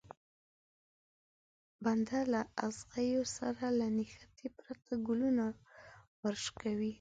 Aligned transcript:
بنده 1.85 2.19
له 2.33 2.41
ازغيو 2.67 3.23
سره 3.37 3.65
له 3.79 3.87
نښتې 3.97 4.47
پرته 4.59 4.93
ګلونه 5.07 5.45
ورشکوي. 6.23 6.89